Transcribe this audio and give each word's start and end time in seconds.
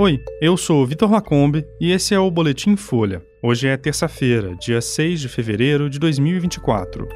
Oi, 0.00 0.22
eu 0.40 0.56
sou 0.56 0.86
Vitor 0.86 1.10
Lacombe 1.10 1.66
e 1.80 1.90
esse 1.90 2.14
é 2.14 2.18
o 2.20 2.30
Boletim 2.30 2.76
Folha. 2.76 3.20
Hoje 3.42 3.66
é 3.66 3.76
terça-feira, 3.76 4.54
dia 4.54 4.80
6 4.80 5.22
de 5.22 5.28
fevereiro 5.28 5.90
de 5.90 5.98
2024. 5.98 7.08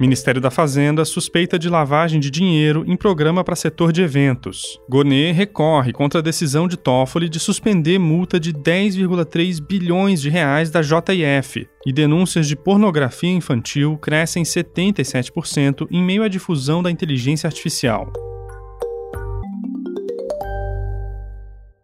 Ministério 0.00 0.40
da 0.40 0.50
Fazenda 0.50 1.04
suspeita 1.04 1.56
de 1.56 1.68
lavagem 1.68 2.18
de 2.18 2.32
dinheiro 2.32 2.82
em 2.84 2.96
programa 2.96 3.44
para 3.44 3.54
setor 3.54 3.92
de 3.92 4.02
eventos. 4.02 4.76
Gonê 4.90 5.30
recorre 5.30 5.92
contra 5.92 6.18
a 6.18 6.22
decisão 6.22 6.66
de 6.66 6.76
Toffoli 6.76 7.28
de 7.28 7.38
suspender 7.38 8.00
multa 8.00 8.40
de 8.40 8.52
10,3 8.52 9.64
bilhões 9.64 10.20
de 10.20 10.28
reais 10.28 10.68
da 10.68 10.80
JF. 10.82 11.68
E 11.86 11.92
denúncias 11.92 12.48
de 12.48 12.56
pornografia 12.56 13.30
infantil 13.30 13.96
crescem 13.98 14.42
77% 14.42 15.86
em 15.92 16.02
meio 16.02 16.24
à 16.24 16.28
difusão 16.28 16.82
da 16.82 16.90
inteligência 16.90 17.46
artificial. 17.46 18.12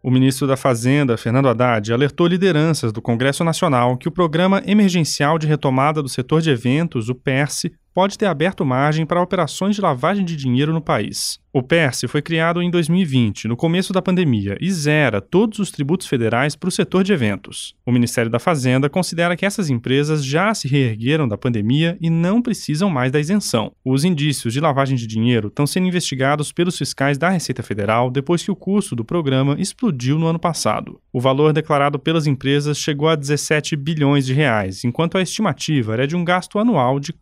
O 0.09 0.11
ministro 0.11 0.47
da 0.47 0.57
Fazenda, 0.57 1.19
Fernando 1.19 1.51
Haddad, 1.51 1.93
alertou 1.93 2.27
lideranças 2.27 2.91
do 2.91 3.03
Congresso 3.03 3.45
Nacional 3.45 3.95
que 3.95 4.09
o 4.09 4.11
Programa 4.11 4.63
Emergencial 4.65 5.39
de 5.39 5.47
Retomada 5.47 6.03
do 6.03 6.09
Setor 6.09 6.41
de 6.41 6.49
Eventos, 6.49 7.11
o 7.11 7.15
PERSE, 7.15 7.75
pode 7.95 8.17
ter 8.17 8.27
aberto 8.27 8.65
margem 8.65 9.05
para 9.05 9.23
operações 9.23 9.77
de 9.77 9.83
lavagem 9.83 10.25
de 10.25 10.37
dinheiro 10.37 10.73
no 10.73 10.81
país. 10.81 11.41
O 11.51 11.63
PERSE 11.63 12.07
foi 12.07 12.21
criado 12.21 12.63
em 12.63 12.71
2020, 12.71 13.49
no 13.49 13.57
começo 13.57 13.93
da 13.93 14.03
pandemia, 14.03 14.57
e 14.61 14.71
zera 14.71 15.21
todos 15.21 15.59
os 15.59 15.71
tributos 15.71 16.07
federais 16.07 16.55
para 16.55 16.69
o 16.69 16.71
setor 16.71 17.03
de 17.03 17.13
eventos. 17.13 17.75
O 17.87 17.91
Ministério 17.91 18.31
da 18.31 18.39
Fazenda 18.39 18.89
considera 18.91 19.35
que 19.35 19.47
essas 19.47 19.71
empresas 19.71 20.23
já 20.23 20.55
se 20.55 20.69
reergueram 20.69 21.27
da 21.27 21.39
pandemia 21.39 21.97
e 22.01 22.11
não 22.11 22.43
precisam 22.43 22.91
mais 22.91 23.11
da 23.11 23.19
isenção. 23.19 23.73
Os 23.83 24.05
indícios 24.05 24.53
de 24.53 24.61
lavagem 24.61 24.95
de 24.95 25.07
dinheiro 25.07 25.49
estão 25.49 25.67
sendo 25.67 25.89
investigados 25.89 26.53
pelos 26.53 26.77
fiscais 26.77 27.17
da 27.17 27.31
Receita 27.31 27.63
Federal 27.63 28.11
depois 28.11 28.43
que 28.43 28.51
o 28.51 28.57
custo 28.57 28.95
do 28.95 29.05
programa 29.05 29.57
explodiu 29.59 30.19
no 30.19 30.27
ano 30.27 30.39
passado. 30.39 31.01
O 31.11 31.21
valor 31.21 31.55
declarado 31.55 31.99
pelas 31.99 32.27
empresas 32.27 32.79
chegou 32.79 33.09
a 33.09 33.17
17 33.17 33.75
bilhões 33.75 34.27
de 34.27 34.35
reais, 34.35 34.85
enquanto 34.85 35.17
a 35.17 35.23
estimativa 35.23 35.95
era 35.95 36.07
de 36.07 36.15
um 36.15 36.25
gasto 36.25 36.59
anual 36.59 37.01
de 37.01 37.13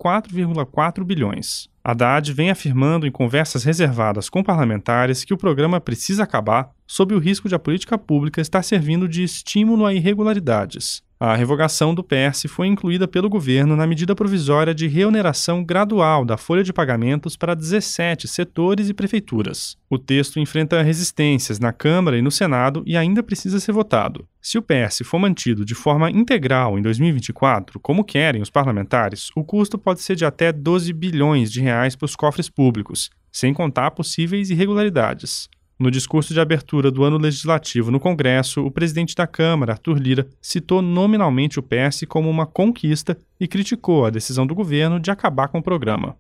4,4 0.65 1.05
bilhões. 1.05 1.69
Haddad 1.85 2.33
vem 2.33 2.51
afirmando 2.51 3.07
em 3.07 3.13
conversas 3.13 3.65
reservadas 3.65 4.29
com 4.29 4.43
parlamentares 4.43 5.25
que 5.25 5.35
o 5.35 5.37
programa 5.37 5.81
precisa 5.81 6.23
acabar 6.23 6.71
sob 6.87 7.15
o 7.15 7.19
risco 7.19 7.49
de 7.49 7.55
a 7.55 7.59
política 7.59 7.99
pública 7.99 8.41
estar 8.41 8.63
servindo 8.63 9.09
de 9.09 9.23
estímulo 9.23 9.85
a 9.85 9.93
irregularidades. 9.93 11.06
A 11.19 11.35
revogação 11.35 11.95
do 11.95 12.05
PS 12.05 12.45
foi 12.47 12.67
incluída 12.67 13.09
pelo 13.09 13.31
governo 13.31 13.75
na 13.75 13.87
medida 13.87 14.15
provisória 14.15 14.75
de 14.75 14.87
reoneração 14.87 15.65
gradual 15.65 16.27
da 16.27 16.37
folha 16.37 16.63
de 16.63 16.75
pagamentos 16.75 17.39
para 17.39 17.55
17 17.55 18.29
setores 18.29 18.91
e 18.91 18.95
prefeituras. 18.95 19.79
O 19.89 19.99
texto 19.99 20.39
enfrenta 20.39 20.83
resistências 20.83 21.59
na 21.59 21.73
Câmara 21.73 22.19
e 22.19 22.23
no 22.23 22.31
Senado 22.31 22.83
e 22.85 22.99
ainda 22.99 23.23
precisa 23.23 23.59
ser 23.59 23.73
votado. 23.73 24.29
Se 24.43 24.59
o 24.59 24.63
PS 24.63 25.01
for 25.07 25.19
mantido 25.19 25.65
de 25.65 25.75
forma 25.75 26.11
integral 26.11 26.79
em 26.79 26.83
2024, 26.83 27.81
como 27.81 28.05
querem 28.05 28.43
os 28.43 28.51
parlamentares, 28.51 29.31
o 29.35 29.43
custo 29.43 29.79
pode 29.79 30.03
ser 30.03 30.17
de 30.17 30.27
até 30.27 30.53
12 30.53 30.93
bilhões 30.93 31.51
de 31.51 31.63
reais 31.63 31.97
para 31.97 32.05
os 32.05 32.15
cofres 32.15 32.51
públicos, 32.51 33.09
sem 33.33 33.55
contar 33.55 33.93
possíveis 33.93 34.51
irregularidades. 34.51 35.49
No 35.79 35.91
discurso 35.91 36.33
de 36.33 36.41
abertura 36.41 36.91
do 36.91 37.05
ano 37.05 37.19
legislativo 37.19 37.91
no 37.91 38.01
Congresso, 38.01 38.65
o 38.65 38.71
presidente 38.71 39.15
da 39.15 39.27
Câmara, 39.27 39.73
Arthur 39.73 39.99
Lira, 39.99 40.27
citou 40.41 40.81
nominalmente 40.81 41.59
o 41.59 41.63
PS 41.63 42.05
como 42.09 42.31
uma 42.31 42.47
conquista 42.47 43.15
e 43.39 43.47
criticou 43.47 44.07
a 44.07 44.11
decisão 44.11 44.47
do 44.47 44.55
governo 44.55 44.99
de 44.99 45.11
acabar 45.11 45.49
com 45.49 45.59
o 45.59 45.63
programa. 45.63 46.17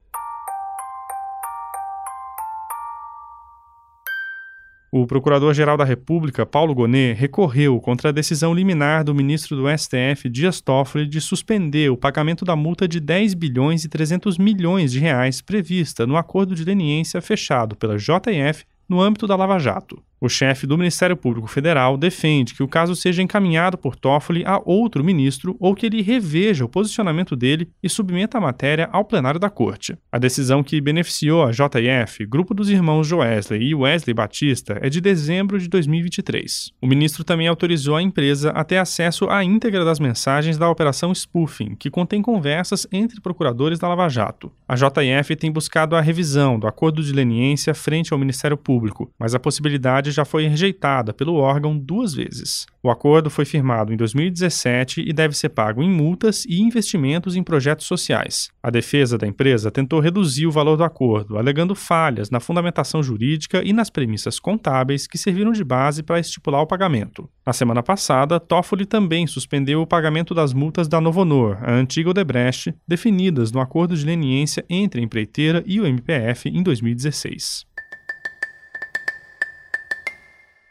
O 4.92 5.06
Procurador-Geral 5.06 5.78
da 5.78 5.84
República, 5.84 6.44
Paulo 6.44 6.74
Gonet, 6.74 7.18
recorreu 7.18 7.80
contra 7.80 8.10
a 8.10 8.12
decisão 8.12 8.52
liminar 8.52 9.04
do 9.04 9.14
ministro 9.14 9.56
do 9.56 9.64
STF, 9.68 10.28
Dias 10.28 10.60
Toffoli, 10.60 11.06
de 11.06 11.20
suspender 11.20 11.90
o 11.90 11.96
pagamento 11.96 12.44
da 12.44 12.54
multa 12.54 12.86
de 12.86 13.00
10 13.00 13.32
bilhões 13.32 13.84
e 13.84 13.88
300 13.88 14.36
milhões 14.36 14.92
de 14.92 14.98
reais 14.98 15.40
prevista 15.40 16.06
no 16.06 16.18
acordo 16.18 16.54
de 16.54 16.62
leniência 16.62 17.22
fechado 17.22 17.74
pela 17.74 17.96
JF 17.96 18.66
no 18.88 19.00
âmbito 19.00 19.26
da 19.26 19.36
Lava 19.36 19.58
Jato. 19.58 20.02
O 20.18 20.28
chefe 20.30 20.66
do 20.66 20.78
Ministério 20.78 21.16
Público 21.16 21.46
Federal 21.46 21.98
defende 21.98 22.54
que 22.54 22.62
o 22.62 22.68
caso 22.68 22.96
seja 22.96 23.22
encaminhado 23.22 23.76
por 23.76 23.94
Toffoli 23.94 24.44
a 24.46 24.58
outro 24.64 25.04
ministro 25.04 25.56
ou 25.60 25.74
que 25.74 25.84
ele 25.84 26.00
reveja 26.00 26.64
o 26.64 26.68
posicionamento 26.68 27.36
dele 27.36 27.68
e 27.82 27.88
submeta 27.88 28.38
a 28.38 28.40
matéria 28.40 28.88
ao 28.90 29.04
plenário 29.04 29.38
da 29.38 29.50
corte. 29.50 29.96
A 30.10 30.18
decisão 30.18 30.62
que 30.62 30.80
beneficiou 30.80 31.44
a 31.44 31.50
JF, 31.50 32.24
grupo 32.26 32.54
dos 32.54 32.70
irmãos 32.70 33.06
Joesley 33.06 33.62
e 33.62 33.74
Wesley 33.74 34.14
Batista, 34.14 34.78
é 34.80 34.88
de 34.88 35.02
dezembro 35.02 35.58
de 35.58 35.68
2023. 35.68 36.72
O 36.80 36.86
ministro 36.86 37.22
também 37.22 37.46
autorizou 37.46 37.94
a 37.94 38.02
empresa 38.02 38.50
a 38.50 38.64
ter 38.64 38.78
acesso 38.78 39.28
à 39.28 39.44
íntegra 39.44 39.84
das 39.84 40.00
mensagens 40.00 40.56
da 40.56 40.70
operação 40.70 41.14
spoofing, 41.14 41.74
que 41.74 41.90
contém 41.90 42.22
conversas 42.22 42.86
entre 42.90 43.20
procuradores 43.20 43.78
da 43.78 43.88
Lava 43.88 44.08
Jato. 44.08 44.50
A 44.66 44.74
JF 44.74 45.36
tem 45.36 45.52
buscado 45.52 45.94
a 45.94 46.00
revisão 46.00 46.58
do 46.58 46.66
acordo 46.66 47.02
de 47.02 47.12
leniência 47.12 47.74
frente 47.74 48.14
ao 48.14 48.18
Ministério 48.18 48.56
Público, 48.56 49.10
mas 49.18 49.34
a 49.34 49.38
possibilidade 49.38 50.05
já 50.10 50.24
foi 50.24 50.46
rejeitada 50.46 51.12
pelo 51.12 51.34
órgão 51.34 51.78
duas 51.78 52.14
vezes. 52.14 52.66
O 52.82 52.90
acordo 52.90 53.28
foi 53.28 53.44
firmado 53.44 53.92
em 53.92 53.96
2017 53.96 55.04
e 55.04 55.12
deve 55.12 55.36
ser 55.36 55.48
pago 55.48 55.82
em 55.82 55.90
multas 55.90 56.44
e 56.44 56.60
investimentos 56.60 57.34
em 57.34 57.42
projetos 57.42 57.86
sociais. 57.86 58.48
A 58.62 58.70
defesa 58.70 59.18
da 59.18 59.26
empresa 59.26 59.70
tentou 59.70 59.98
reduzir 59.98 60.46
o 60.46 60.52
valor 60.52 60.76
do 60.76 60.84
acordo, 60.84 61.36
alegando 61.36 61.74
falhas 61.74 62.30
na 62.30 62.38
fundamentação 62.38 63.02
jurídica 63.02 63.62
e 63.64 63.72
nas 63.72 63.90
premissas 63.90 64.38
contábeis 64.38 65.06
que 65.06 65.18
serviram 65.18 65.50
de 65.50 65.64
base 65.64 66.02
para 66.02 66.20
estipular 66.20 66.62
o 66.62 66.66
pagamento. 66.66 67.28
Na 67.44 67.52
semana 67.52 67.82
passada, 67.82 68.38
Toffoli 68.38 68.86
também 68.86 69.26
suspendeu 69.26 69.82
o 69.82 69.86
pagamento 69.86 70.32
das 70.32 70.52
multas 70.52 70.86
da 70.86 71.00
Novonor, 71.00 71.58
a 71.62 71.72
antiga 71.72 72.10
Odebrecht, 72.10 72.72
definidas 72.86 73.50
no 73.50 73.60
acordo 73.60 73.96
de 73.96 74.06
leniência 74.06 74.64
entre 74.70 75.00
a 75.00 75.04
empreiteira 75.04 75.62
e 75.66 75.80
o 75.80 75.86
MPF 75.86 76.48
em 76.48 76.62
2016. 76.62 77.66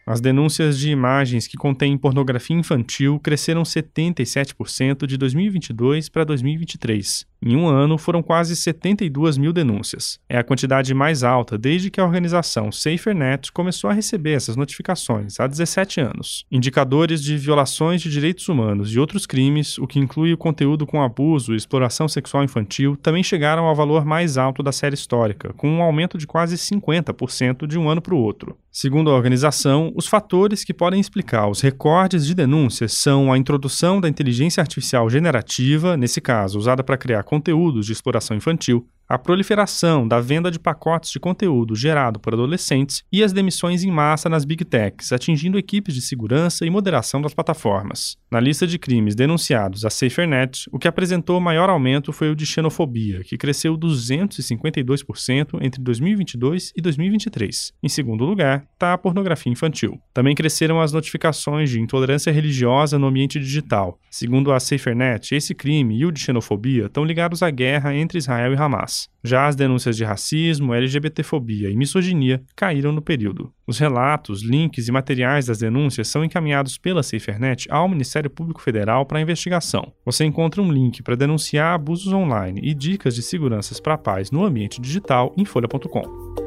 As 0.08 0.22
denúncias 0.22 0.78
de 0.78 0.92
imagens 0.92 1.48
que 1.48 1.58
contêm 1.58 1.98
pornografia 1.98 2.56
infantil 2.56 3.20
cresceram 3.20 3.64
77% 3.64 5.08
de 5.08 5.18
2022 5.18 6.10
para 6.10 6.24
2023. 6.24 7.26
Em 7.48 7.56
um 7.56 7.68
ano, 7.68 7.96
foram 7.96 8.24
quase 8.24 8.56
72 8.56 9.38
mil 9.38 9.54
denúncias. 9.54 10.20
É 10.28 10.36
a 10.36 10.44
quantidade 10.44 10.92
mais 10.96 11.24
alta 11.24 11.60
desde 11.60 11.92
que 11.92 12.02
a 12.02 12.04
organização 12.04 12.72
SaferNet 12.72 13.52
começou 13.52 13.88
a 13.88 13.94
receber 13.94 14.32
essas 14.32 14.56
notificações, 14.56 15.40
há 15.40 15.46
17 15.46 16.02
anos. 16.02 16.44
Indicadores 16.52 17.22
de 17.22 17.38
violações 17.38 18.02
de 18.02 18.10
direitos 18.10 18.50
humanos 18.50 18.92
e 18.92 19.00
outros 19.00 19.28
crimes, 19.28 19.78
o 19.78 19.86
que 19.86 20.00
inclui 20.00 20.34
o 20.34 20.38
conteúdo 20.38 20.88
com 20.88 21.04
abuso 21.04 21.54
e 21.54 21.56
exploração 21.56 22.08
sexual 22.08 22.44
infantil, 22.44 22.98
também 22.98 23.22
chegaram 23.22 23.66
ao 23.66 23.76
valor 23.76 24.04
mais 24.06 24.40
alto 24.40 24.64
da 24.64 24.72
série 24.72 24.96
histórica, 24.96 25.54
com 25.54 25.70
um 25.70 25.84
aumento 25.84 26.18
de 26.18 26.26
quase 26.26 26.56
50% 26.58 27.68
de 27.68 27.78
um 27.78 27.88
ano 27.88 28.02
para 28.02 28.16
o 28.16 28.20
outro. 28.20 28.58
Segundo 28.72 29.10
a 29.10 29.16
organização, 29.16 29.94
os 29.96 30.06
fatores 30.06 30.64
que 30.66 30.74
podem 30.74 31.00
explicar 31.00 31.48
os 31.48 31.62
recordes 31.62 32.26
de 32.26 32.34
denúncias 32.34 32.92
são 32.92 33.32
a 33.32 33.38
introdução 33.38 34.02
da 34.02 34.10
inteligência 34.10 34.60
artificial 34.60 35.10
generativa, 35.10 35.96
nesse 35.96 36.20
caso 36.20 36.60
usada 36.60 36.84
para 36.84 36.98
criar 36.98 37.24
conteúdos 37.36 37.86
de 37.86 37.92
exploração 37.92 38.38
infantil, 38.38 38.88
a 39.08 39.18
proliferação 39.18 40.08
da 40.08 40.20
venda 40.20 40.50
de 40.50 40.60
pacotes 40.60 41.12
de 41.12 41.20
conteúdo 41.20 41.76
gerado 41.76 42.20
por 42.20 42.34
adolescentes 42.34 43.04
e 43.12 43.24
as 43.24 43.32
demissões 43.32 43.84
em 43.84 43.92
massa 43.92 44.28
nas 44.28 44.46
big 44.46 44.66
techs, 44.66 45.12
atingindo 45.12 45.58
equipes 45.58 45.94
de 45.94 46.02
segurança 46.02 46.66
e 46.66 46.70
moderação 46.70 47.22
das 47.22 47.34
plataformas. 47.34 48.18
Na 48.32 48.40
lista 48.40 48.66
de 48.66 48.80
crimes 48.80 49.16
denunciados 49.16 49.86
à 49.86 49.90
SaferNet, 49.90 50.68
o 50.72 50.80
que 50.80 50.88
apresentou 50.88 51.40
maior 51.40 51.70
aumento 51.70 52.12
foi 52.12 52.32
o 52.32 52.36
de 52.36 52.46
xenofobia, 52.46 53.24
que 53.24 53.38
cresceu 53.38 53.78
252% 53.78 55.60
entre 55.62 55.82
2022 55.82 56.74
e 56.76 56.82
2023. 56.82 57.74
Em 57.84 57.90
segundo 57.90 58.26
lugar, 58.26 58.66
está 58.74 58.94
a 58.94 58.98
pornografia 58.98 59.52
infantil. 59.52 60.00
Também 60.14 60.36
cresceram 60.36 60.82
as 60.82 60.92
notificações 60.92 61.70
de 61.70 61.80
intolerância 61.80 62.32
religiosa 62.32 62.98
no 62.98 63.08
ambiente 63.08 63.40
digital. 63.40 64.00
Segundo 64.10 64.52
a 64.52 64.60
SaferNet, 64.60 65.36
esse 65.36 65.54
crime 65.54 65.98
e 65.98 66.06
o 66.06 66.12
de 66.12 66.20
xenofobia 66.20 66.86
estão 66.86 67.06
ligados 67.06 67.44
à 67.44 67.50
guerra 67.50 67.96
entre 67.96 68.18
Israel 68.18 68.54
e 68.54 68.56
Hamas. 68.56 68.95
Já 69.24 69.48
as 69.48 69.56
denúncias 69.56 69.98
de 69.98 70.04
racismo, 70.04 70.74
LGBTfobia 70.74 71.70
e 71.70 71.76
misoginia 71.76 72.44
caíram 72.56 72.92
no 72.92 73.02
período. 73.02 73.52
Os 73.66 73.80
relatos, 73.80 74.44
links 74.44 74.88
e 74.88 74.92
materiais 74.92 75.48
das 75.48 75.60
denúncias 75.60 76.08
são 76.08 76.24
encaminhados 76.24 76.78
pela 76.78 77.02
SaferNet 77.02 77.68
ao 77.70 77.90
Ministério 77.90 78.30
Público 78.30 78.62
Federal 78.62 79.06
para 79.06 79.22
investigação. 79.22 79.92
Você 80.06 80.26
encontra 80.26 80.62
um 80.62 80.72
link 80.72 81.02
para 81.02 81.16
denunciar 81.16 81.74
abusos 81.74 82.14
online 82.14 82.62
e 82.64 82.74
dicas 82.74 83.16
de 83.16 83.24
seguranças 83.24 83.80
para 83.80 83.98
pais 83.98 84.30
no 84.30 84.46
ambiente 84.46 84.80
digital 84.80 85.34
em 85.38 85.44
folha.com. 85.46 86.45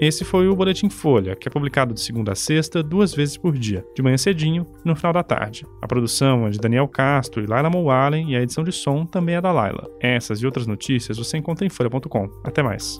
Esse 0.00 0.24
foi 0.24 0.48
o 0.48 0.56
Boletim 0.56 0.88
Folha, 0.88 1.36
que 1.36 1.46
é 1.46 1.50
publicado 1.50 1.92
de 1.92 2.00
segunda 2.00 2.32
a 2.32 2.34
sexta, 2.34 2.82
duas 2.82 3.12
vezes 3.12 3.36
por 3.36 3.52
dia, 3.52 3.84
de 3.94 4.02
manhã 4.02 4.16
cedinho 4.16 4.66
e 4.82 4.88
no 4.88 4.96
final 4.96 5.12
da 5.12 5.22
tarde. 5.22 5.66
A 5.82 5.86
produção 5.86 6.46
é 6.46 6.50
de 6.50 6.58
Daniel 6.58 6.88
Castro 6.88 7.42
e 7.42 7.46
Laila 7.46 7.68
Mowallen 7.68 8.32
e 8.32 8.36
a 8.36 8.40
edição 8.40 8.64
de 8.64 8.72
som 8.72 9.04
também 9.04 9.34
é 9.34 9.42
da 9.42 9.52
Laila. 9.52 9.86
Essas 10.00 10.40
e 10.40 10.46
outras 10.46 10.66
notícias 10.66 11.18
você 11.18 11.36
encontra 11.36 11.66
em 11.66 11.68
folha.com. 11.68 12.30
Até 12.42 12.62
mais. 12.62 12.98